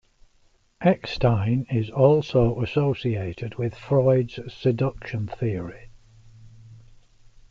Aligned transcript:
Eckstein 0.81 1.67
is 1.69 1.91
also 1.91 2.59
associated 2.63 3.59
with 3.59 3.75
Freud's 3.75 4.39
seduction 4.51 5.27
theory. 5.27 5.89